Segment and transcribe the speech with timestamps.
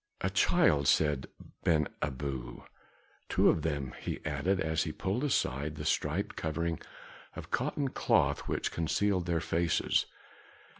[0.21, 1.27] "A child!" said
[1.63, 2.63] Ben Abu.
[3.29, 6.79] "Two of them," he added as he pulled aside the striped covering
[7.35, 10.07] of cotton cloth which concealed their faces.